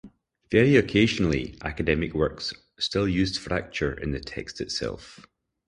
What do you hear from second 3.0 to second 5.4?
used Fraktur in the text itself.